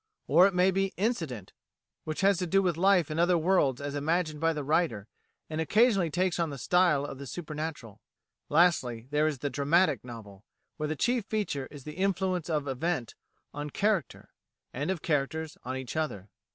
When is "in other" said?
3.11-3.37